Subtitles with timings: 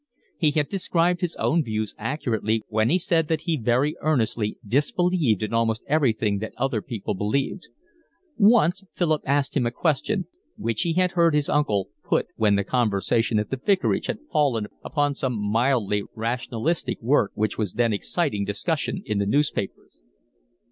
[0.35, 5.43] He had described his own views accurately when he said that he very earnestly disbelieved
[5.43, 7.67] in almost everything that other people believed.
[8.35, 10.25] Once Philip asked him a question,
[10.57, 14.65] which he had heard his uncle put when the conversation at the vicarage had fallen
[14.83, 20.01] upon some mildly rationalistic work which was then exciting discussion in the newspapers.